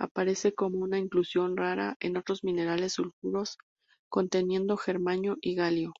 Aparece 0.00 0.52
como 0.52 0.80
una 0.80 0.98
inclusión 0.98 1.56
rara 1.56 1.94
en 2.00 2.16
otros 2.16 2.42
minerales 2.42 2.94
sulfuros 2.94 3.56
conteniendo 4.10 4.76
germanio 4.76 5.36
y 5.40 5.54
galio. 5.54 5.92